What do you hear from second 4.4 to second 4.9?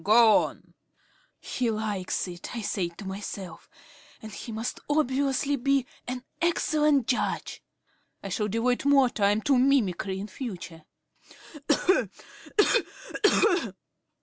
must